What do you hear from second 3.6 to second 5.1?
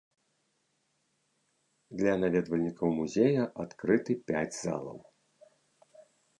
адкрыты пяць залаў.